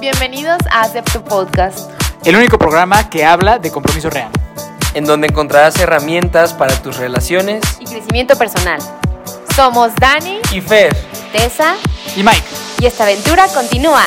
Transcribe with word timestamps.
Bienvenidos 0.00 0.58
a 0.70 0.82
Acepto 0.82 1.22
Podcast. 1.24 1.90
El 2.24 2.36
único 2.36 2.58
programa 2.58 3.08
que 3.10 3.24
habla 3.24 3.58
de 3.58 3.70
compromiso 3.70 4.10
real. 4.10 4.30
en 4.94 5.04
donde 5.04 5.26
encontrarás 5.26 5.78
herramientas 5.78 6.54
para 6.54 6.74
tus 6.82 6.96
relaciones 6.96 7.62
Y 7.80 7.84
crecimiento 7.84 8.34
personal. 8.36 8.80
Somos 9.54 9.94
Dani, 9.96 10.40
y 10.52 10.60
Fer. 10.62 10.96
Tessa 11.32 11.74
Y 12.16 12.22
Mike. 12.22 12.42
y 12.80 12.86
esta 12.86 13.04
aventura 13.04 13.46
continúa. 13.48 14.04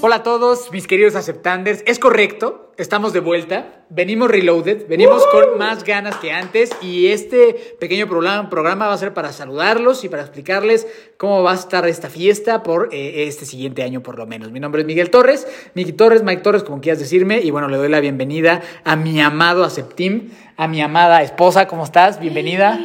Hola 0.00 0.16
a 0.16 0.22
todos, 0.24 0.70
mis 0.72 0.86
queridos 0.88 1.14
aceptanders. 1.14 1.82
Es 1.86 1.98
correcto, 2.00 2.61
estamos 2.76 3.12
de 3.12 3.20
vuelta. 3.20 3.84
Venimos 3.90 4.30
reloaded, 4.30 4.86
venimos 4.88 5.26
con 5.26 5.58
más 5.58 5.84
ganas 5.84 6.16
que 6.16 6.32
antes. 6.32 6.70
Y 6.80 7.08
este 7.08 7.76
pequeño 7.78 8.06
programa, 8.08 8.48
programa 8.48 8.88
va 8.88 8.94
a 8.94 8.98
ser 8.98 9.12
para 9.14 9.32
saludarlos 9.32 10.04
y 10.04 10.08
para 10.08 10.22
explicarles 10.22 10.86
cómo 11.16 11.42
va 11.42 11.52
a 11.52 11.54
estar 11.54 11.86
esta 11.86 12.08
fiesta 12.08 12.62
por 12.62 12.88
eh, 12.92 13.26
este 13.26 13.44
siguiente 13.44 13.82
año, 13.82 14.02
por 14.02 14.18
lo 14.18 14.26
menos. 14.26 14.50
Mi 14.50 14.60
nombre 14.60 14.82
es 14.82 14.86
Miguel 14.86 15.10
Torres, 15.10 15.46
Miki 15.74 15.92
Torres, 15.92 16.22
Mike 16.22 16.42
Torres, 16.42 16.62
como 16.62 16.80
quieras 16.80 16.98
decirme. 16.98 17.40
Y 17.40 17.50
bueno, 17.50 17.68
le 17.68 17.76
doy 17.76 17.88
la 17.88 18.00
bienvenida 18.00 18.62
a 18.84 18.96
mi 18.96 19.20
amado 19.20 19.64
Aceptim, 19.64 20.30
a 20.56 20.68
mi 20.68 20.80
amada 20.80 21.22
esposa. 21.22 21.66
¿Cómo 21.66 21.84
estás? 21.84 22.18
Bienvenida. 22.18 22.78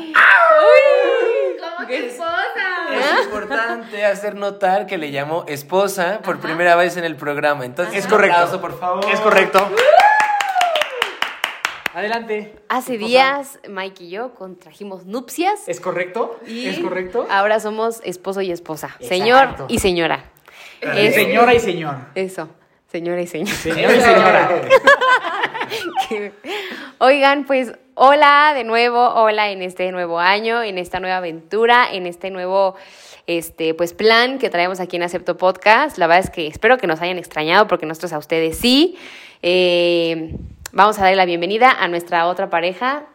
¿Cómo 1.60 1.88
que 1.88 2.12
importante 3.28 4.06
hacer 4.06 4.36
notar 4.36 4.86
que 4.88 4.98
le 4.98 5.12
llamó 5.12 5.44
esposa 5.48 6.20
por 6.24 6.40
primera 6.40 6.76
vez 6.76 6.98
en 6.98 7.04
el 7.04 7.16
programa. 7.16 7.66
Entonces, 7.66 7.96
Es 7.96 8.06
un 8.06 8.12
correcto. 8.12 8.36
aplauso, 8.38 8.62
por 8.62 8.80
favor. 8.80 9.06
Es 9.12 9.20
correcto. 9.20 9.70
Adelante. 11.94 12.54
Hace 12.70 12.98
días 12.98 13.60
Mike 13.68 14.04
y 14.04 14.10
yo 14.12 14.36
contrajimos 14.36 15.06
nupcias. 15.06 15.68
¿Es 15.68 15.80
correcto? 15.82 16.40
y 16.46 16.68
¿Es 16.68 16.80
correcto? 16.80 17.26
Ahora 17.30 17.60
somos 17.60 18.02
esposo 18.04 18.42
y 18.42 18.52
esposa. 18.52 18.88
Exacto. 19.00 19.08
Señor 19.08 19.50
y 19.68 19.80
señora. 19.80 20.24
Eh, 20.82 21.08
Es- 21.08 21.16
Señora 21.16 21.54
y 21.56 21.60
señor. 21.60 21.96
Eso. 22.14 22.50
Señora 22.92 23.20
y 23.22 23.28
señor. 23.28 23.50
Señor 23.50 23.92
y 23.96 24.00
señora. 24.02 24.50
Oigan, 27.00 27.46
pues 27.46 27.74
hola 27.96 28.54
de 28.56 28.64
nuevo, 28.64 29.10
hola 29.16 29.50
en 29.50 29.62
este 29.64 29.92
nuevo 29.92 30.20
año, 30.20 30.62
en 30.62 30.78
esta 30.78 31.00
nueva 31.00 31.18
aventura, 31.18 31.88
en 31.92 32.06
este 32.06 32.30
nuevo 32.30 32.76
este 33.28 33.74
pues 33.74 33.94
plan 33.94 34.40
que 34.40 34.50
traemos 34.50 34.80
aquí 34.80 34.96
en 34.96 35.04
Acepto 35.04 35.38
Podcast. 35.38 35.98
La 35.98 36.08
verdad 36.08 36.24
es 36.26 36.30
que 36.32 36.48
espero 36.48 36.78
que 36.78 36.88
nos 36.88 37.02
hayan 37.02 37.18
extrañado 37.18 37.68
porque 37.68 37.86
nosotros 37.86 38.14
a 38.14 38.18
ustedes 38.18 38.58
sí. 38.58 38.98
Eh, 39.44 40.36
vamos 40.72 40.98
a 40.98 41.02
darle 41.02 41.18
la 41.18 41.26
bienvenida 41.26 41.72
a 41.72 41.88
nuestra 41.88 42.28
otra 42.28 42.50
pareja, 42.50 43.06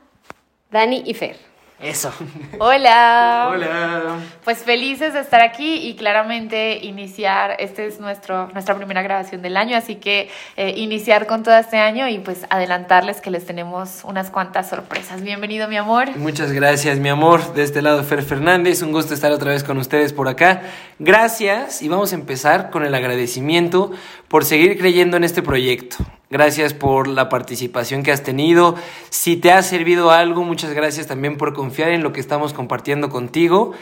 Dani 0.71 1.03
y 1.05 1.15
Fer. 1.15 1.52
Eso. 1.83 2.13
Hola. 2.61 3.49
Hola. 3.51 4.17
Pues 4.45 4.59
felices 4.59 5.15
de 5.15 5.21
estar 5.21 5.43
aquí 5.43 5.89
y 5.89 5.97
claramente 5.97 6.79
iniciar, 6.79 7.57
este 7.59 7.87
es 7.87 7.99
nuestro, 7.99 8.49
nuestra 8.53 8.77
primera 8.77 9.03
grabación 9.03 9.43
del 9.43 9.57
año, 9.57 9.77
así 9.77 9.97
que 9.97 10.31
eh, 10.57 10.75
iniciar 10.77 11.27
con 11.27 11.43
todo 11.43 11.57
este 11.57 11.79
año 11.79 12.09
y 12.09 12.21
pues 12.21 12.47
adelantarles 12.51 13.21
que 13.21 13.33
les 13.33 13.45
tenemos 13.47 14.03
unas 14.05 14.31
cuantas 14.31 14.69
sorpresas. 14.69 15.23
Bienvenido 15.23 15.67
mi 15.67 15.77
amor. 15.77 16.17
Muchas 16.17 16.53
gracias, 16.53 16.99
mi 16.99 17.09
amor. 17.09 17.53
De 17.55 17.65
este 17.65 17.83
lado, 17.83 18.05
Fer 18.05 18.23
Fernández. 18.23 18.83
Un 18.83 18.93
gusto 18.93 19.13
estar 19.13 19.33
otra 19.33 19.51
vez 19.51 19.65
con 19.65 19.77
ustedes 19.79 20.13
por 20.13 20.29
acá. 20.29 20.63
Gracias 21.01 21.83
y 21.83 21.89
vamos 21.89 22.13
a 22.13 22.15
empezar 22.15 22.71
con 22.71 22.85
el 22.85 22.95
agradecimiento 22.95 23.91
por 24.29 24.45
seguir 24.45 24.79
creyendo 24.79 25.17
en 25.17 25.25
este 25.25 25.43
proyecto. 25.43 25.97
Gracias 26.33 26.73
por 26.73 27.09
la 27.09 27.29
participación 27.29 28.03
que 28.03 28.11
has 28.11 28.23
tenido. 28.23 28.75
Si 29.11 29.37
te 29.37 29.53
ha 29.53 29.63
servido 29.63 30.11
algo, 30.11 30.45
muchas 30.45 30.73
gracias 30.73 31.07
también 31.07 31.37
por 31.37 31.53
confiar 31.53 31.91
en 31.91 32.03
lo 32.03 32.15
que 32.15 32.21
estamos 32.21 32.55
compartiendo 32.55 33.11
contigo. 33.11 33.73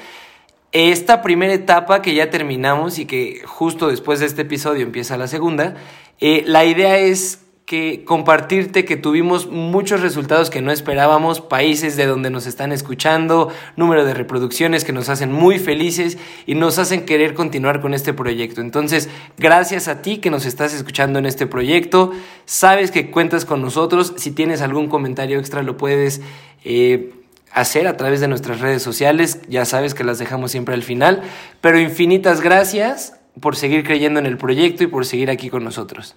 Esta 0.72 1.22
primera 1.22 1.52
etapa 1.52 2.02
que 2.02 2.12
ya 2.12 2.28
terminamos 2.28 2.98
y 2.98 3.06
que 3.06 3.40
justo 3.46 3.86
después 3.86 4.18
de 4.18 4.26
este 4.26 4.42
episodio 4.42 4.82
empieza 4.82 5.16
la 5.16 5.28
segunda, 5.28 5.76
eh, 6.18 6.42
la 6.44 6.64
idea 6.64 6.98
es 6.98 7.38
que 7.70 8.02
compartirte 8.04 8.84
que 8.84 8.96
tuvimos 8.96 9.46
muchos 9.46 10.00
resultados 10.00 10.50
que 10.50 10.60
no 10.60 10.72
esperábamos, 10.72 11.40
países 11.40 11.94
de 11.94 12.06
donde 12.06 12.28
nos 12.28 12.48
están 12.48 12.72
escuchando, 12.72 13.48
número 13.76 14.04
de 14.04 14.12
reproducciones 14.12 14.82
que 14.82 14.92
nos 14.92 15.08
hacen 15.08 15.31
muy 15.31 15.60
felices 15.60 16.19
y 16.47 16.56
nos 16.56 16.81
hacen 16.81 17.06
querer 17.06 17.32
continuar 17.32 17.81
con 17.81 17.94
este 17.94 18.12
proyecto. 18.12 18.60
Entonces, 18.60 19.08
gracias 19.38 19.86
a 19.86 20.03
ti 20.03 20.19
que 20.19 20.31
nos 20.31 20.47
estás 20.47 20.75
escuchando 20.75 21.20
en 21.20 21.26
este 21.26 21.47
proyecto, 21.47 22.10
sabes 22.44 22.91
que 22.91 23.12
cuentas 23.12 23.44
con 23.44 23.62
nosotros, 23.62 24.14
si 24.16 24.32
tienes 24.32 24.62
algún 24.62 24.88
comentario 24.88 25.38
extra 25.38 25.62
lo 25.62 25.76
puedes... 25.76 26.22
eh, 26.64 27.12
hacer 27.52 27.88
a 27.88 27.97
través 27.97 28.20
de 28.20 28.28
nuestras 28.28 28.60
redes 28.60 28.81
sociales. 28.81 29.41
Ya 29.48 29.64
sabes 29.64 29.94
que 29.94 30.04
las 30.04 30.20
dejamos 30.20 30.52
siempre 30.52 30.72
al 30.72 30.84
final. 30.84 31.22
Pero 31.60 31.81
infinitas 31.81 32.42
gracias 32.42 33.14
por 33.41 33.56
seguir 33.56 33.82
creyendo 33.82 34.20
en 34.20 34.26
el 34.26 34.37
proyecto 34.37 34.84
y 34.84 34.87
por 34.87 35.04
seguir 35.04 35.31
aquí 35.31 35.50
con 35.50 35.64
nosotros. 35.64 36.14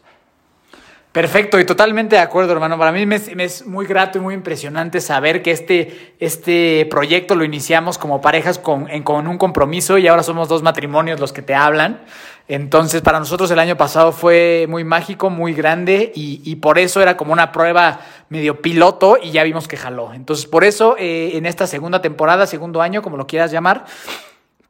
Perfecto 1.13 1.59
y 1.59 1.65
totalmente 1.65 2.15
de 2.15 2.23
acuerdo, 2.23 2.53
hermano. 2.53 2.75
Para 2.79 2.91
mí 2.91 3.05
me 3.05 3.17
es, 3.17 3.67
muy 3.67 3.85
grato 3.85 4.17
y 4.17 4.21
muy 4.21 4.33
impresionante 4.33 4.99
saber 4.99 5.43
que 5.43 5.51
este, 5.51 6.15
este 6.19 6.87
proyecto 6.89 7.35
lo 7.35 7.43
iniciamos 7.43 7.99
como 7.99 8.19
parejas 8.19 8.57
con, 8.57 8.89
en- 8.89 9.03
con 9.03 9.27
un 9.27 9.37
compromiso 9.37 9.99
y 9.99 10.07
ahora 10.07 10.23
somos 10.23 10.47
dos 10.49 10.63
matrimonios 10.63 11.19
los 11.19 11.31
que 11.31 11.43
te 11.43 11.53
hablan. 11.53 12.01
Entonces, 12.47 13.03
para 13.03 13.19
nosotros 13.19 13.51
el 13.51 13.59
año 13.59 13.77
pasado 13.77 14.11
fue 14.11 14.65
muy 14.67 14.83
mágico, 14.83 15.29
muy 15.29 15.53
grande 15.53 16.11
y, 16.15 16.41
y 16.43 16.55
por 16.55 16.79
eso 16.79 16.99
era 16.99 17.15
como 17.15 17.31
una 17.31 17.51
prueba 17.51 17.99
medio 18.29 18.59
piloto 18.63 19.19
y 19.21 19.29
ya 19.29 19.43
vimos 19.43 19.67
que 19.67 19.77
jaló. 19.77 20.13
Entonces, 20.15 20.47
por 20.47 20.63
eso 20.63 20.95
eh, 20.97 21.37
en 21.37 21.45
esta 21.45 21.67
segunda 21.67 22.01
temporada, 22.01 22.47
segundo 22.47 22.81
año, 22.81 23.03
como 23.03 23.17
lo 23.17 23.27
quieras 23.27 23.51
llamar, 23.51 23.85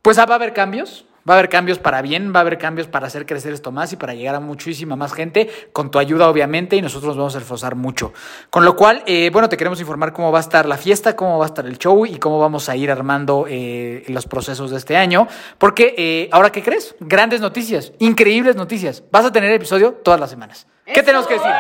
pues 0.02 0.20
va 0.20 0.24
a 0.24 0.36
haber 0.36 0.52
cambios. 0.52 1.06
Va 1.28 1.36
a 1.36 1.38
haber 1.38 1.50
cambios 1.50 1.80
para 1.80 2.02
bien, 2.02 2.34
va 2.34 2.40
a 2.40 2.42
haber 2.42 2.58
cambios 2.58 2.88
para 2.88 3.08
hacer 3.08 3.26
crecer 3.26 3.54
esto 3.54 3.72
más 3.72 3.94
y 3.94 3.96
para 3.96 4.14
llegar 4.14 4.36
a 4.36 4.42
muchísima 4.42 4.98
más 4.98 5.14
gente, 5.14 5.50
con 5.72 5.90
tu 5.90 5.98
ayuda 6.00 6.28
obviamente, 6.28 6.76
y 6.76 6.82
nosotros 6.82 7.10
nos 7.10 7.18
vamos 7.18 7.36
a 7.36 7.38
esforzar 7.38 7.76
mucho. 7.76 8.12
Con 8.50 8.66
lo 8.66 8.76
cual, 8.76 9.04
eh, 9.06 9.30
bueno, 9.32 9.48
te 9.48 9.56
queremos 9.56 9.80
informar 9.80 10.12
cómo 10.12 10.32
va 10.32 10.40
a 10.40 10.42
estar 10.42 10.66
la 10.66 10.78
fiesta, 10.78 11.16
cómo 11.16 11.38
va 11.38 11.46
a 11.46 11.48
estar 11.48 11.66
el 11.66 11.78
show 11.78 12.06
y 12.06 12.18
cómo 12.18 12.40
vamos 12.40 12.68
a 12.68 12.76
ir 12.76 12.92
armando 12.92 13.46
eh, 13.48 14.04
los 14.08 14.26
procesos 14.26 14.72
de 14.72 14.78
este 14.78 14.98
año. 14.98 15.28
Porque, 15.58 15.96
eh, 15.98 16.30
¿ahora 16.32 16.52
qué 16.52 16.62
crees? 16.62 16.96
Grandes 17.00 17.40
noticias, 17.40 17.94
increíbles 18.00 18.58
noticias. 18.58 19.04
Vas 19.10 19.26
a 19.26 19.32
tener 19.32 19.52
episodio 19.52 19.94
todas 19.94 20.20
las 20.20 20.30
semanas. 20.30 20.68
¿Qué 20.86 21.02
tenemos 21.04 21.26
que 21.28 21.36
decir? 21.36 21.52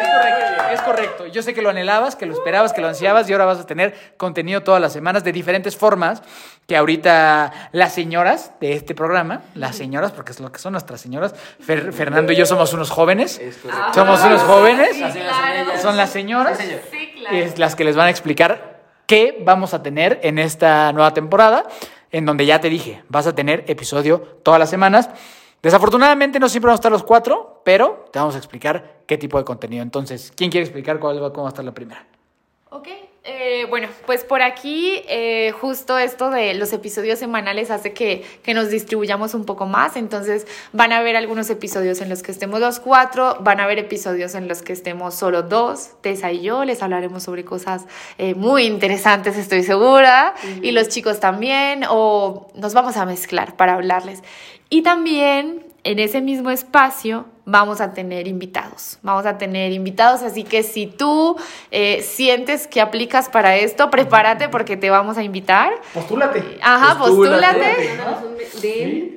Es 0.00 0.08
correcto, 0.08 0.62
es 0.72 0.80
correcto. 0.82 1.26
Yo 1.26 1.42
sé 1.42 1.54
que 1.54 1.62
lo 1.62 1.70
anhelabas, 1.70 2.16
que 2.16 2.26
lo 2.26 2.32
esperabas, 2.34 2.72
que 2.72 2.80
lo 2.80 2.88
ansiabas 2.88 3.28
y 3.28 3.32
ahora 3.32 3.44
vas 3.44 3.58
a 3.60 3.66
tener 3.66 4.14
contenido 4.16 4.62
todas 4.62 4.80
las 4.80 4.92
semanas 4.92 5.24
de 5.24 5.32
diferentes 5.32 5.76
formas 5.76 6.22
que 6.66 6.76
ahorita 6.76 7.70
las 7.72 7.92
señoras 7.94 8.52
de 8.60 8.74
este 8.74 8.94
programa, 8.94 9.42
las 9.54 9.76
señoras, 9.76 10.12
porque 10.12 10.32
es 10.32 10.40
lo 10.40 10.52
que 10.52 10.58
son 10.58 10.72
nuestras 10.72 11.00
señoras, 11.00 11.34
Fer- 11.66 11.92
Fernando 11.92 12.32
y 12.32 12.36
yo 12.36 12.46
somos 12.46 12.72
unos 12.72 12.90
jóvenes, 12.90 13.40
somos 13.94 14.22
unos 14.24 14.42
jóvenes, 14.42 14.96
son 15.82 15.96
las 15.96 16.10
señoras, 16.10 16.58
es 17.32 17.58
las 17.58 17.74
que 17.74 17.84
les 17.84 17.96
van 17.96 18.06
a 18.06 18.10
explicar 18.10 18.80
qué 19.06 19.42
vamos 19.44 19.72
a 19.74 19.82
tener 19.82 20.20
en 20.22 20.38
esta 20.38 20.92
nueva 20.92 21.14
temporada, 21.14 21.64
en 22.12 22.26
donde 22.26 22.44
ya 22.46 22.60
te 22.60 22.68
dije, 22.68 23.02
vas 23.08 23.26
a 23.26 23.34
tener 23.34 23.64
episodio 23.68 24.20
todas 24.42 24.60
las 24.60 24.68
semanas. 24.70 25.08
Desafortunadamente 25.62 26.38
no 26.38 26.48
siempre 26.48 26.68
vamos 26.68 26.78
a 26.78 26.82
estar 26.82 26.92
los 26.92 27.02
cuatro, 27.02 27.57
pero 27.68 28.06
te 28.10 28.18
vamos 28.18 28.34
a 28.34 28.38
explicar 28.38 29.02
qué 29.06 29.18
tipo 29.18 29.36
de 29.36 29.44
contenido. 29.44 29.82
Entonces, 29.82 30.32
¿quién 30.34 30.50
quiere 30.50 30.64
explicar 30.64 30.98
cuál 30.98 31.22
va, 31.22 31.34
cómo 31.34 31.42
va 31.42 31.48
a 31.48 31.52
estar 31.52 31.62
la 31.66 31.74
primera? 31.74 32.02
Ok, 32.70 32.88
eh, 33.24 33.66
bueno, 33.68 33.88
pues 34.06 34.24
por 34.24 34.40
aquí 34.40 35.02
eh, 35.06 35.52
justo 35.60 35.98
esto 35.98 36.30
de 36.30 36.54
los 36.54 36.72
episodios 36.72 37.18
semanales 37.18 37.70
hace 37.70 37.92
que, 37.92 38.24
que 38.42 38.54
nos 38.54 38.70
distribuyamos 38.70 39.34
un 39.34 39.44
poco 39.44 39.66
más, 39.66 39.96
entonces 39.96 40.46
van 40.72 40.92
a 40.92 40.96
haber 40.96 41.14
algunos 41.14 41.50
episodios 41.50 42.00
en 42.00 42.08
los 42.08 42.22
que 42.22 42.32
estemos 42.32 42.58
los 42.58 42.80
cuatro, 42.80 43.36
van 43.40 43.60
a 43.60 43.64
haber 43.64 43.78
episodios 43.78 44.34
en 44.34 44.48
los 44.48 44.62
que 44.62 44.72
estemos 44.72 45.14
solo 45.14 45.42
dos, 45.42 45.90
Tessa 46.00 46.32
y 46.32 46.40
yo, 46.40 46.64
les 46.64 46.82
hablaremos 46.82 47.24
sobre 47.24 47.44
cosas 47.44 47.84
eh, 48.16 48.34
muy 48.34 48.64
interesantes, 48.64 49.36
estoy 49.36 49.62
segura, 49.62 50.34
y 50.62 50.70
los 50.70 50.88
chicos 50.88 51.20
también, 51.20 51.84
o 51.86 52.48
nos 52.54 52.72
vamos 52.72 52.96
a 52.96 53.04
mezclar 53.04 53.58
para 53.58 53.74
hablarles. 53.74 54.22
Y 54.70 54.80
también 54.80 55.68
en 55.84 55.98
ese 55.98 56.20
mismo 56.20 56.50
espacio 56.50 57.26
vamos 57.48 57.80
a 57.80 57.94
tener 57.94 58.28
invitados. 58.28 58.98
Vamos 59.02 59.24
a 59.24 59.38
tener 59.38 59.72
invitados, 59.72 60.22
así 60.22 60.44
que 60.44 60.62
si 60.62 60.86
tú 60.86 61.36
eh, 61.70 62.02
sientes 62.02 62.66
que 62.66 62.82
aplicas 62.82 63.30
para 63.30 63.56
esto, 63.56 63.90
prepárate 63.90 64.50
porque 64.50 64.76
te 64.76 64.90
vamos 64.90 65.16
a 65.16 65.22
invitar. 65.22 65.72
Postúlate. 65.94 66.58
Ajá, 66.60 66.98
postúlate. 66.98 67.98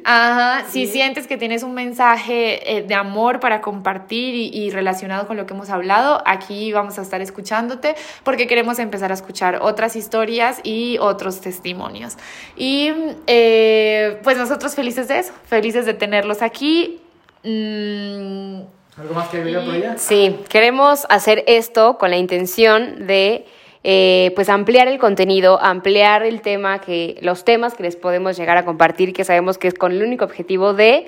Ajá, 0.06 0.66
si 0.70 0.88
sientes 0.88 1.28
que 1.28 1.38
tienes 1.38 1.64
un 1.64 1.74
mensaje 1.74 2.78
eh, 2.78 2.84
de 2.84 2.96
amor 2.96 3.42
para 3.42 3.60
compartir 3.60 4.34
y, 4.34 4.48
y 4.48 4.70
relacionado 4.70 5.28
con 5.28 5.36
lo 5.36 5.46
que 5.46 5.54
hemos 5.54 5.70
hablado, 5.70 6.24
aquí 6.26 6.72
vamos 6.72 6.98
a 7.00 7.02
estar 7.02 7.20
escuchándote 7.22 7.96
porque 8.24 8.48
queremos 8.48 8.80
empezar 8.80 9.12
a 9.12 9.14
escuchar 9.14 9.60
otras 9.62 9.98
historias 9.98 10.62
y 10.64 10.98
otros 11.00 11.42
testimonios. 11.42 12.16
Y 12.56 12.94
eh, 13.28 14.20
pues 14.24 14.38
nosotros 14.38 14.74
felices 14.74 15.10
de 15.10 15.20
eso, 15.20 15.34
felices 15.46 15.86
de 15.86 15.94
tenerlos 15.94 16.42
aquí. 16.42 17.01
Mm, 17.44 18.62
¿Algo 18.98 19.14
más 19.14 19.30
que 19.30 19.38
agregar 19.38 19.66
por 19.66 19.74
allá? 19.74 19.98
Sí, 19.98 20.40
queremos 20.50 21.06
hacer 21.10 21.44
esto 21.48 21.98
con 21.98 22.12
la 22.12 22.18
intención 22.18 23.08
de 23.08 23.46
eh, 23.84 24.32
pues 24.36 24.50
ampliar 24.50 24.88
el 24.88 25.00
contenido, 25.00 25.60
ampliar 25.62 26.24
el 26.24 26.42
tema 26.42 26.80
que, 26.82 27.18
los 27.22 27.44
temas 27.44 27.74
que 27.74 27.84
les 27.84 27.96
podemos 27.96 28.38
llegar 28.38 28.58
a 28.58 28.66
compartir, 28.66 29.14
que 29.14 29.24
sabemos 29.24 29.58
que 29.58 29.68
es 29.68 29.74
con 29.74 29.92
el 29.92 30.04
único 30.04 30.26
objetivo 30.26 30.74
de 30.74 31.08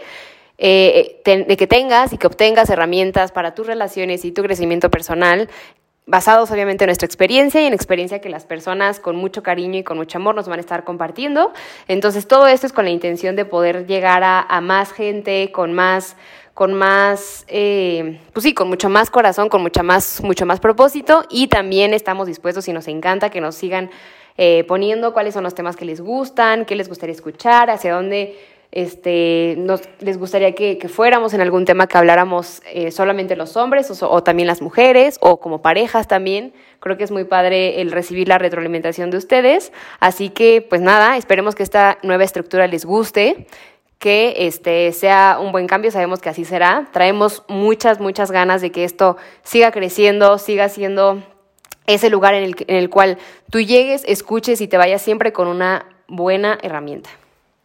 eh, 0.59 1.21
de 1.25 1.57
que 1.57 1.67
tengas 1.67 2.13
y 2.13 2.17
que 2.17 2.27
obtengas 2.27 2.69
herramientas 2.69 3.31
para 3.31 3.55
tus 3.55 3.65
relaciones 3.65 4.23
y 4.23 4.31
tu 4.31 4.43
crecimiento 4.43 4.89
personal, 4.89 5.49
basados 6.05 6.51
obviamente 6.51 6.83
en 6.83 6.87
nuestra 6.87 7.05
experiencia 7.05 7.61
y 7.61 7.65
en 7.65 7.73
experiencia 7.73 8.19
que 8.19 8.29
las 8.29 8.45
personas 8.45 8.99
con 8.99 9.15
mucho 9.15 9.41
cariño 9.41 9.79
y 9.79 9.83
con 9.83 9.97
mucho 9.97 10.17
amor 10.17 10.35
nos 10.35 10.47
van 10.47 10.59
a 10.59 10.61
estar 10.61 10.83
compartiendo. 10.83 11.53
Entonces 11.87 12.27
todo 12.27 12.47
esto 12.47 12.67
es 12.67 12.73
con 12.73 12.85
la 12.85 12.91
intención 12.91 13.35
de 13.35 13.45
poder 13.45 13.87
llegar 13.87 14.23
a, 14.23 14.41
a 14.41 14.61
más 14.61 14.91
gente, 14.91 15.51
con 15.51 15.73
más 15.73 16.15
con 16.53 16.73
más, 16.73 17.45
eh, 17.47 18.19
pues 18.31 18.43
sí, 18.43 18.53
con 18.53 18.67
mucho 18.69 18.87
más 18.87 19.09
corazón, 19.09 19.49
con 19.49 19.61
mucha 19.63 19.81
más, 19.81 20.21
mucho 20.21 20.45
más 20.45 20.59
propósito 20.59 21.25
y 21.29 21.47
también 21.47 21.95
estamos 21.95 22.27
dispuestos 22.27 22.67
y 22.67 22.73
nos 22.73 22.87
encanta 22.87 23.31
que 23.31 23.41
nos 23.41 23.55
sigan 23.55 23.89
eh, 24.37 24.63
poniendo 24.67 25.13
cuáles 25.13 25.33
son 25.33 25.43
los 25.43 25.55
temas 25.55 25.75
que 25.75 25.85
les 25.85 26.01
gustan, 26.01 26.65
qué 26.65 26.75
les 26.75 26.89
gustaría 26.89 27.13
escuchar, 27.13 27.69
hacia 27.69 27.93
dónde 27.93 28.37
este, 28.75 29.53
nos, 29.59 29.81
les 29.99 30.17
gustaría 30.17 30.55
que, 30.55 30.79
fuéramos 30.89 31.35
en 31.35 31.41
algún 31.41 31.63
tema 31.63 31.85
que 31.85 31.95
habláramos 31.95 32.63
eh, 32.65 32.89
solamente 32.89 33.35
los 33.35 33.55
hombres 33.55 34.01
o, 34.01 34.23
también 34.23 34.47
las 34.47 34.63
mujeres 34.63 35.19
o 35.21 35.39
como 35.39 35.61
parejas 35.61 36.07
también. 36.07 36.53
Creo 36.79 36.97
que 36.97 37.03
es 37.03 37.11
muy 37.11 37.23
padre 37.23 37.81
el 37.81 37.91
recibir 37.91 38.27
la 38.27 38.39
retroalimentación 38.39 39.11
de 39.11 39.17
ustedes. 39.17 39.71
Así 39.99 40.29
que, 40.29 40.65
pues 40.67 40.81
nada, 40.81 41.17
esperemos 41.17 41.53
que 41.53 41.61
esta 41.61 41.99
nueva 42.01 42.23
estructura 42.23 42.65
les 42.65 42.83
guste 42.83 43.45
que 43.99 44.33
este 44.39 44.91
sea 44.91 45.37
un 45.39 45.51
buen 45.51 45.67
cambio, 45.67 45.91
sabemos 45.91 46.19
que 46.19 46.29
así 46.29 46.43
será. 46.43 46.89
Traemos 46.91 47.43
muchas, 47.47 47.99
muchas 47.99 48.31
ganas 48.31 48.61
de 48.61 48.71
que 48.71 48.85
esto 48.85 49.17
siga 49.43 49.71
creciendo, 49.71 50.39
siga 50.39 50.67
siendo 50.67 51.21
ese 51.85 52.09
lugar 52.09 52.33
en 52.33 52.43
el, 52.43 52.55
en 52.65 52.77
el 52.77 52.89
cual 52.89 53.19
tú 53.51 53.61
llegues, 53.61 54.03
escuches 54.07 54.61
y 54.61 54.67
te 54.67 54.77
vayas 54.77 55.03
siempre 55.03 55.31
con 55.31 55.47
una 55.47 55.85
buena 56.07 56.57
herramienta. 56.63 57.11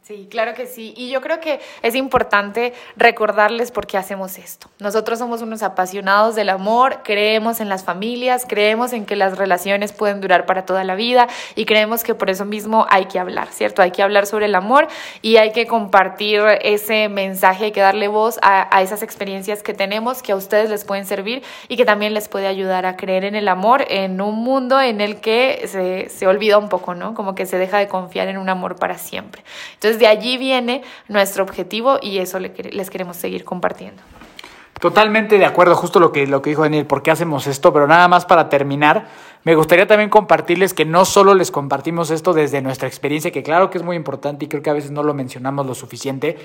Sí, 0.08 0.26
claro 0.30 0.54
que 0.54 0.66
sí. 0.66 0.94
Y 0.96 1.10
yo 1.10 1.20
creo 1.20 1.38
que 1.38 1.60
es 1.82 1.94
importante 1.94 2.72
recordarles 2.96 3.70
por 3.70 3.86
qué 3.86 3.98
hacemos 3.98 4.38
esto. 4.38 4.70
Nosotros 4.78 5.18
somos 5.18 5.42
unos 5.42 5.62
apasionados 5.62 6.34
del 6.34 6.48
amor, 6.48 7.00
creemos 7.04 7.60
en 7.60 7.68
las 7.68 7.84
familias, 7.84 8.46
creemos 8.48 8.94
en 8.94 9.04
que 9.04 9.16
las 9.16 9.36
relaciones 9.36 9.92
pueden 9.92 10.22
durar 10.22 10.46
para 10.46 10.64
toda 10.64 10.82
la 10.82 10.94
vida 10.94 11.28
y 11.56 11.66
creemos 11.66 12.04
que 12.04 12.14
por 12.14 12.30
eso 12.30 12.46
mismo 12.46 12.86
hay 12.88 13.04
que 13.04 13.18
hablar, 13.18 13.48
¿cierto? 13.48 13.82
Hay 13.82 13.90
que 13.90 14.02
hablar 14.02 14.24
sobre 14.24 14.46
el 14.46 14.54
amor 14.54 14.88
y 15.20 15.36
hay 15.36 15.52
que 15.52 15.66
compartir 15.66 16.40
ese 16.62 17.10
mensaje, 17.10 17.66
hay 17.66 17.72
que 17.72 17.82
darle 17.82 18.08
voz 18.08 18.38
a, 18.40 18.74
a 18.74 18.80
esas 18.80 19.02
experiencias 19.02 19.62
que 19.62 19.74
tenemos 19.74 20.22
que 20.22 20.32
a 20.32 20.36
ustedes 20.36 20.70
les 20.70 20.86
pueden 20.86 21.04
servir 21.04 21.42
y 21.68 21.76
que 21.76 21.84
también 21.84 22.14
les 22.14 22.30
puede 22.30 22.46
ayudar 22.46 22.86
a 22.86 22.96
creer 22.96 23.26
en 23.26 23.34
el 23.34 23.46
amor 23.46 23.84
en 23.90 24.22
un 24.22 24.36
mundo 24.36 24.80
en 24.80 25.02
el 25.02 25.20
que 25.20 25.66
se, 25.66 26.08
se 26.08 26.26
olvida 26.26 26.56
un 26.56 26.70
poco, 26.70 26.94
¿no? 26.94 27.12
Como 27.12 27.34
que 27.34 27.44
se 27.44 27.58
deja 27.58 27.76
de 27.76 27.88
confiar 27.88 28.28
en 28.28 28.38
un 28.38 28.48
amor 28.48 28.76
para 28.76 28.96
siempre. 28.96 29.44
Entonces 29.74 29.97
de 29.98 30.06
allí 30.06 30.36
viene 30.36 30.82
nuestro 31.08 31.44
objetivo 31.44 31.98
y 32.00 32.18
eso 32.18 32.38
les 32.38 32.90
queremos 32.90 33.16
seguir 33.16 33.44
compartiendo. 33.44 34.02
Totalmente 34.80 35.38
de 35.38 35.44
acuerdo, 35.44 35.74
justo 35.74 35.98
lo 35.98 36.12
que, 36.12 36.26
lo 36.28 36.40
que 36.40 36.50
dijo 36.50 36.62
Daniel, 36.62 36.86
por 36.86 37.02
qué 37.02 37.10
hacemos 37.10 37.48
esto, 37.48 37.72
pero 37.72 37.88
nada 37.88 38.06
más 38.06 38.24
para 38.26 38.48
terminar, 38.48 39.08
me 39.42 39.56
gustaría 39.56 39.88
también 39.88 40.08
compartirles 40.08 40.72
que 40.72 40.84
no 40.84 41.04
solo 41.04 41.34
les 41.34 41.50
compartimos 41.50 42.12
esto 42.12 42.32
desde 42.32 42.62
nuestra 42.62 42.86
experiencia, 42.86 43.32
que 43.32 43.42
claro 43.42 43.70
que 43.70 43.78
es 43.78 43.84
muy 43.84 43.96
importante 43.96 44.44
y 44.44 44.48
creo 44.48 44.62
que 44.62 44.70
a 44.70 44.74
veces 44.74 44.92
no 44.92 45.02
lo 45.02 45.14
mencionamos 45.14 45.66
lo 45.66 45.74
suficiente, 45.74 46.38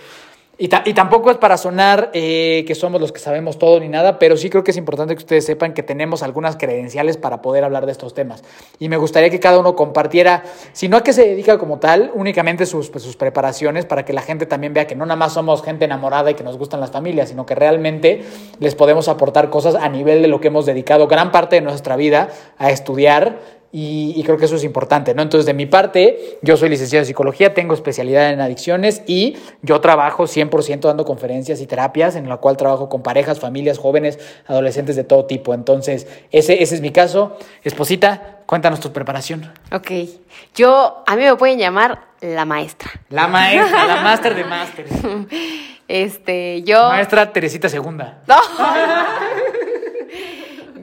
y, 0.57 0.67
ta- 0.67 0.83
y 0.85 0.93
tampoco 0.93 1.31
es 1.31 1.37
para 1.37 1.57
sonar 1.57 2.11
eh, 2.13 2.63
que 2.67 2.75
somos 2.75 3.01
los 3.01 3.11
que 3.11 3.19
sabemos 3.19 3.57
todo 3.57 3.79
ni 3.79 3.89
nada, 3.89 4.19
pero 4.19 4.37
sí 4.37 4.49
creo 4.49 4.63
que 4.63 4.71
es 4.71 4.77
importante 4.77 5.15
que 5.15 5.19
ustedes 5.19 5.45
sepan 5.45 5.73
que 5.73 5.81
tenemos 5.81 6.21
algunas 6.21 6.57
credenciales 6.57 7.17
para 7.17 7.41
poder 7.41 7.63
hablar 7.63 7.85
de 7.87 7.91
estos 7.91 8.13
temas. 8.13 8.43
Y 8.77 8.87
me 8.87 8.97
gustaría 8.97 9.29
que 9.31 9.39
cada 9.39 9.57
uno 9.57 9.75
compartiera, 9.75 10.43
si 10.73 10.87
no 10.89 10.97
a 10.97 11.03
qué 11.03 11.11
se 11.11 11.27
dedica 11.27 11.57
como 11.57 11.79
tal, 11.79 12.11
únicamente 12.13 12.65
sus, 12.67 12.89
pues, 12.91 13.03
sus 13.03 13.15
preparaciones 13.15 13.85
para 13.85 14.05
que 14.05 14.13
la 14.13 14.21
gente 14.21 14.45
también 14.45 14.73
vea 14.73 14.85
que 14.85 14.95
no 14.95 15.05
nada 15.05 15.15
más 15.15 15.33
somos 15.33 15.63
gente 15.63 15.85
enamorada 15.85 16.29
y 16.29 16.35
que 16.35 16.43
nos 16.43 16.57
gustan 16.57 16.79
las 16.79 16.91
familias, 16.91 17.29
sino 17.29 17.45
que 17.45 17.55
realmente 17.55 18.23
les 18.59 18.75
podemos 18.75 19.07
aportar 19.07 19.49
cosas 19.49 19.73
a 19.75 19.89
nivel 19.89 20.21
de 20.21 20.27
lo 20.27 20.39
que 20.39 20.49
hemos 20.49 20.65
dedicado 20.67 21.07
gran 21.07 21.31
parte 21.31 21.55
de 21.55 21.61
nuestra 21.61 21.95
vida 21.95 22.29
a 22.59 22.69
estudiar 22.69 23.62
y, 23.75 24.13
y 24.15 24.23
creo 24.23 24.37
que 24.37 24.45
eso 24.45 24.55
es 24.55 24.63
importante, 24.63 25.15
¿no? 25.15 25.23
Entonces, 25.23 25.47
de 25.47 25.55
mi 25.55 25.65
parte, 25.65 26.37
yo 26.43 26.55
soy 26.57 26.69
licenciado 26.69 27.01
en 27.01 27.07
psicología, 27.07 27.55
tengo 27.55 27.73
especialidad 27.73 28.29
en 28.29 28.39
adicciones 28.39 29.01
y 29.07 29.35
yo 29.63 29.81
trabajo 29.81 30.25
100% 30.25 30.81
dando 30.81 31.05
conferencias 31.05 31.59
y 31.59 31.65
terapias, 31.65 32.15
en 32.15 32.29
la 32.29 32.37
cual 32.37 32.55
trabajo 32.55 32.87
con 32.87 33.01
parejas, 33.01 33.39
familias, 33.39 33.79
jóvenes, 33.79 34.19
adolescentes 34.45 34.95
de 34.95 35.03
todo 35.03 35.25
tipo. 35.25 35.55
Entonces, 35.55 36.07
ese, 36.31 36.61
ese 36.61 36.75
es 36.75 36.81
mi 36.81 36.91
caso. 36.91 37.35
Esposita, 37.63 38.41
cuéntanos 38.45 38.79
tu 38.79 38.93
preparación. 38.93 39.51
Ok, 39.71 39.89
yo, 40.53 41.03
a 41.07 41.15
mí 41.15 41.23
me 41.23 41.35
pueden 41.35 41.57
llamar 41.57 41.99
la 42.21 42.45
maestra. 42.45 42.91
La 43.09 43.27
maestra, 43.27 43.87
la 43.87 44.01
máster 44.01 44.35
de 44.35 44.43
máster. 44.43 44.85
Este, 45.85 46.63
yo... 46.63 46.87
Maestra 46.87 47.33
Teresita 47.33 47.67
Segunda. 47.67 48.23
No. 48.25 48.37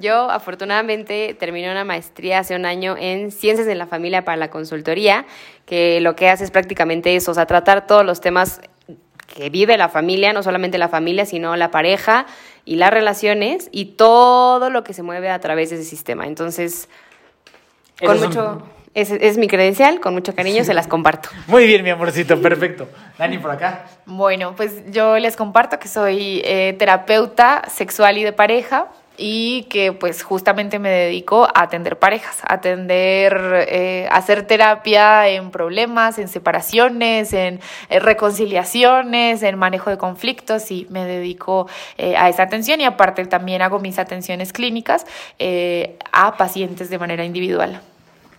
Yo 0.00 0.31
afortunadamente 0.31 1.35
terminé 1.38 1.70
una 1.70 1.85
maestría 1.85 2.38
hace 2.41 2.56
un 2.56 2.64
año 2.64 2.97
en 2.99 3.31
Ciencias 3.31 3.67
de 3.67 3.75
la 3.75 3.87
Familia 3.87 4.25
para 4.25 4.37
la 4.37 4.50
Consultoría, 4.50 5.26
que 5.67 6.00
lo 6.00 6.17
que 6.17 6.29
hace 6.29 6.44
es 6.44 6.50
prácticamente 6.50 7.14
eso, 7.17 7.31
o 7.31 7.35
sea, 7.35 7.47
tratar 7.47 7.87
todos 7.87 8.05
los 8.05 8.20
temas 8.20 8.61
que 9.26 9.50
vive 9.50 9.76
la 9.76 9.88
familia, 9.88 10.32
no 10.32 10.43
solamente 10.43 10.79
la 10.79 10.88
familia, 10.88 11.25
sino 11.26 11.55
la 11.56 11.70
pareja 11.70 12.26
y 12.64 12.76
las 12.76 12.91
relaciones 12.91 13.69
y 13.73 13.85
todo 13.97 14.70
lo 14.70 14.82
que 14.85 14.93
se 14.94 15.02
mueve 15.02 15.31
a 15.31 15.38
través 15.38 15.70
de 15.70 15.76
ese 15.76 15.85
sistema. 15.85 16.26
Entonces, 16.26 16.88
con 18.05 18.17
Esos 18.17 18.29
mucho... 18.29 18.43
son- 18.44 18.81
Es, 18.93 19.12
es 19.12 19.38
mi 19.38 19.47
credencial, 19.47 20.00
con 20.00 20.14
mucho 20.14 20.35
cariño 20.35 20.64
se 20.64 20.75
las 20.75 20.88
comparto. 20.88 21.29
Muy 21.47 21.64
bien, 21.67 21.85
mi 21.85 21.91
amorcito, 21.91 22.41
perfecto. 22.43 22.88
Dani, 23.19 23.38
por 23.38 23.52
acá. 23.52 23.85
Bueno, 24.05 24.56
pues 24.56 24.82
yo 24.91 25.17
les 25.19 25.37
comparto 25.37 25.79
que 25.79 25.87
soy 25.87 26.43
eh, 26.44 26.75
terapeuta 26.76 27.62
sexual 27.69 28.19
y 28.19 28.25
de 28.25 28.32
pareja 28.32 28.88
y 29.22 29.64
que 29.64 29.93
pues 29.93 30.22
justamente 30.22 30.78
me 30.78 30.88
dedico 30.88 31.44
a 31.44 31.64
atender 31.64 31.99
parejas, 31.99 32.38
a 32.43 32.55
atender, 32.55 33.67
eh, 33.69 34.08
a 34.11 34.17
hacer 34.17 34.46
terapia 34.46 35.28
en 35.28 35.50
problemas, 35.50 36.19
en 36.19 36.26
separaciones, 36.26 37.34
en 37.34 37.61
reconciliaciones, 37.90 39.43
en 39.43 39.58
manejo 39.58 39.90
de 39.90 39.99
conflictos 39.99 40.70
y 40.70 40.87
me 40.88 41.05
dedico 41.05 41.69
eh, 41.99 42.17
a 42.17 42.31
esa 42.31 42.44
atención 42.44 42.81
y 42.81 42.84
aparte 42.84 43.26
también 43.26 43.61
hago 43.61 43.78
mis 43.78 43.99
atenciones 43.99 44.55
clínicas 44.55 45.05
eh, 45.38 45.99
a 46.12 46.38
pacientes 46.38 46.88
de 46.88 46.99
manera 46.99 47.23
individual. 47.23 47.82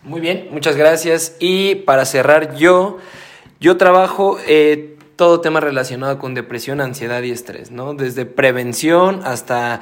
Muy 0.01 0.19
bien, 0.19 0.47
muchas 0.49 0.75
gracias. 0.75 1.35
Y 1.39 1.75
para 1.75 2.05
cerrar, 2.05 2.55
yo, 2.55 2.97
yo 3.59 3.77
trabajo 3.77 4.39
todo 5.15 5.41
tema 5.41 5.59
relacionado 5.59 6.17
con 6.17 6.33
depresión, 6.33 6.81
ansiedad 6.81 7.21
y 7.21 7.29
estrés, 7.29 7.69
¿no? 7.69 7.93
Desde 7.93 8.25
prevención 8.25 9.21
hasta 9.23 9.81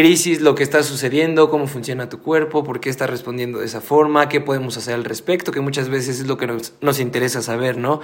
crisis, 0.00 0.42
lo 0.42 0.54
que 0.54 0.62
está 0.62 0.82
sucediendo, 0.82 1.48
cómo 1.48 1.66
funciona 1.66 2.10
tu 2.10 2.20
cuerpo, 2.20 2.62
por 2.62 2.80
qué 2.80 2.90
está 2.90 3.06
respondiendo 3.06 3.60
de 3.60 3.64
esa 3.64 3.80
forma, 3.80 4.28
qué 4.28 4.42
podemos 4.42 4.76
hacer 4.76 4.92
al 4.92 5.04
respecto, 5.04 5.52
que 5.52 5.60
muchas 5.62 5.88
veces 5.88 6.20
es 6.20 6.26
lo 6.26 6.36
que 6.36 6.46
nos, 6.46 6.74
nos 6.82 7.00
interesa 7.00 7.40
saber, 7.40 7.78
¿no? 7.78 8.00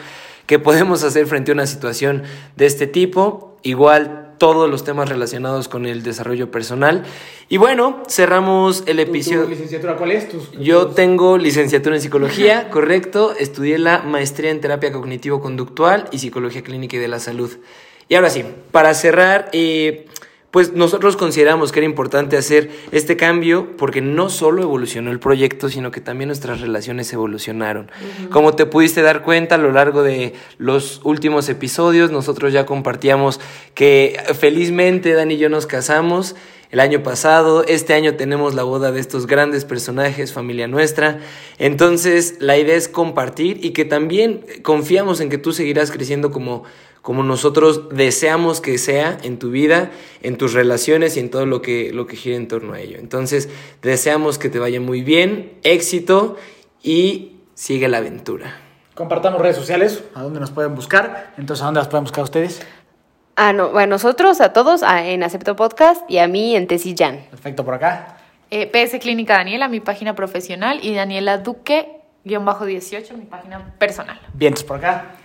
¿Qué 0.47 0.59
podemos 0.59 1.05
hacer 1.05 1.27
frente 1.27 1.51
a 1.51 1.55
una 1.55 1.67
situación 1.67 2.23
de 2.57 2.65
este 2.65 2.87
tipo? 2.87 3.59
Igual 3.63 4.37
todos 4.39 4.71
los 4.71 4.85
temas 4.85 5.11
relacionados 5.11 5.69
con 5.69 5.85
el 5.85 6.03
desarrollo 6.03 6.51
personal. 6.51 7.03
Y 7.51 7.59
bueno, 7.59 8.03
cerramos 8.09 8.85
el 8.87 8.99
episodio. 8.99 9.45
licenciatura 9.47 9.97
cuál 9.99 10.13
es? 10.13 10.31
Tus- 10.31 10.51
Yo 10.53 10.87
tengo 10.89 11.37
licenciatura 11.37 11.95
en 11.95 12.01
psicología, 12.01 12.71
correcto. 12.71 13.35
Estudié 13.39 13.77
la 13.79 13.99
maestría 14.03 14.51
en 14.51 14.63
terapia 14.63 14.93
cognitivo-conductual 14.93 16.09
y 16.11 16.21
psicología 16.21 16.63
clínica 16.63 16.97
y 16.97 17.01
de 17.01 17.09
la 17.09 17.21
salud. 17.21 17.51
Y 18.09 18.15
ahora 18.15 18.31
sí, 18.31 18.45
para 18.73 18.95
cerrar, 18.95 19.49
eh, 19.53 20.07
pues 20.53 20.75
nosotros 20.75 21.17
consideramos 21.17 21.73
que 21.73 21.81
era 21.81 21.87
importante 21.87 22.37
hacer 22.37 22.71
este 22.93 23.17
cambio 23.17 23.75
porque 23.79 24.03
no 24.03 24.29
solo 24.29 24.63
evolucionó 24.63 25.11
el 25.11 25.19
proyecto, 25.19 25.71
sino 25.71 25.91
que 25.91 26.03
también 26.03 26.29
nuestras 26.29 26.61
relaciones 26.61 27.11
evolucionaron. 27.11 27.91
Como 28.31 28.55
te 28.55 28.67
pudiste 28.67 29.01
dar 29.01 29.23
cuenta 29.23 29.55
a 29.55 29.59
lo 29.59 29.73
largo 29.73 30.03
de 30.03 30.35
los 30.59 31.01
últimos 31.05 31.49
episodios, 31.49 32.11
nosotros 32.11 32.53
ya 32.53 32.67
compartíamos 32.67 33.41
que 33.75 34.21
felizmente 34.39 35.15
Dani 35.15 35.35
y 35.35 35.39
yo 35.39 35.49
nos 35.49 35.67
casamos 35.67 36.37
el 36.71 36.81
año 36.81 37.03
pasado, 37.03 37.65
este 37.67 37.95
año 37.95 38.17
tenemos 38.17 38.55
la 38.55 38.63
boda 38.63 38.93
de 38.93 39.01
estos 39.01 39.27
grandes 39.27 39.65
personajes, 39.65 40.35
familia 40.35 40.69
nuestra. 40.69 41.21
Entonces, 41.59 42.37
la 42.41 42.59
idea 42.59 42.77
es 42.77 42.89
compartir 42.89 43.63
y 43.63 43.71
que 43.71 43.85
también 43.85 44.45
confiamos 44.63 45.21
en 45.21 45.29
que 45.29 45.37
tú 45.37 45.53
seguirás 45.53 45.91
creciendo 45.91 46.31
como, 46.31 46.65
como 47.03 47.23
nosotros 47.25 47.89
deseamos 47.91 48.61
que 48.61 48.79
sea 48.79 49.19
en 49.23 49.39
tu 49.39 49.51
vida, 49.51 49.91
en 50.23 50.39
tus 50.39 50.55
relaciones 50.55 51.17
y 51.17 51.21
en 51.21 51.31
todo 51.31 51.45
lo 51.47 51.61
que, 51.61 51.93
lo 51.93 52.07
que 52.07 52.17
gira 52.17 52.37
en 52.37 52.49
torno 52.49 52.73
a 52.75 52.81
ello. 52.81 52.99
Entonces, 52.99 53.49
deseamos 53.83 54.39
que 54.39 54.49
te 54.49 54.59
vaya 54.61 54.81
muy 54.81 55.03
bien, 55.03 55.53
éxito 55.65 56.37
y 56.83 57.37
sigue 57.55 57.89
la 57.89 57.99
aventura. 57.99 58.57
Compartamos 58.95 59.41
redes 59.41 59.57
sociales, 59.57 60.05
a 60.15 60.23
dónde 60.23 60.39
nos 60.39 60.51
pueden 60.51 60.75
buscar. 60.75 61.35
Entonces, 61.39 61.63
¿a 61.63 61.67
dónde 61.67 61.81
las 61.81 61.89
pueden 61.89 62.05
buscar 62.05 62.25
ustedes? 62.25 62.61
Ah, 63.37 63.53
no, 63.53 63.71
bueno, 63.71 63.91
nosotros, 63.97 64.41
a 64.41 64.53
todos, 64.53 64.83
a- 64.83 65.07
en 65.09 65.23
Acepto 65.23 65.57
Podcast 65.57 66.09
y 66.09 66.19
a 66.19 66.29
mí 66.29 66.55
en 66.55 66.67
Tesis 66.67 66.95
Jan. 66.97 67.25
Perfecto, 67.31 67.65
por 67.65 67.75
acá. 67.75 68.19
Eh, 68.51 68.67
PS 68.71 68.99
Clínica 69.01 69.39
Daniela, 69.39 69.67
mi 69.69 69.81
página 69.81 70.15
profesional, 70.15 70.79
y 70.83 70.95
Daniela 70.95 71.39
Duque, 71.39 71.89
guion 72.25 72.45
bajo 72.45 72.67
18, 72.67 73.17
mi 73.17 73.25
página 73.25 73.75
personal. 73.79 74.21
Vientos 74.35 74.63
por 74.63 74.77
acá. 74.77 75.17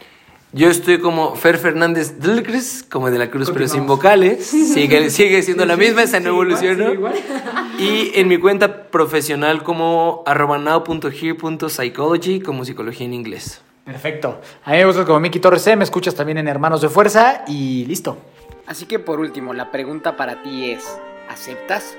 Yo 0.54 0.70
estoy 0.70 1.00
como 1.00 1.36
Fer 1.36 1.58
Fernández 1.58 2.20
Dlcres, 2.20 2.86
como 2.90 3.12
de 3.12 3.20
la 3.20 3.30
Cruz, 3.30 3.52
pero 3.52 3.68
sin 3.68 3.86
vocales. 3.86 4.46
Sigue, 4.46 5.10
sigue 5.12 5.44
siendo 5.44 5.66
la 5.66 5.76
misma, 5.76 6.04
esa 6.04 6.20
no 6.20 6.26
Sí, 6.26 6.30
igual, 6.32 6.52
evolucionó. 6.52 6.88
sí, 6.88 6.94
igual. 6.94 7.14
Y 7.80 8.12
en 8.16 8.28
mi 8.30 8.38
cuenta 8.38 8.84
profesional 8.90 9.64
como 9.64 10.24
arroba 10.26 10.58
now.here.psychology, 10.58 12.40
como 12.40 12.64
psicología 12.66 13.06
en 13.06 13.14
inglés. 13.14 13.62
Perfecto. 13.86 14.40
A 14.64 14.72
mí 14.72 14.78
me 14.78 14.86
gustas 14.86 15.06
como 15.06 15.20
Miki 15.20 15.40
Torres 15.40 15.62
C, 15.62 15.76
me 15.76 15.84
escuchas 15.84 16.16
también 16.16 16.38
en 16.38 16.48
Hermanos 16.48 16.82
de 16.82 16.90
Fuerza 16.90 17.44
y 17.48 17.86
listo. 17.86 18.18
Así 18.66 18.86
que 18.86 19.00
por 19.00 19.20
último, 19.20 19.54
la 19.54 19.72
pregunta 19.72 20.16
para 20.18 20.44
ti 20.44 20.72
es, 20.72 20.84
¿aceptas 21.30 21.96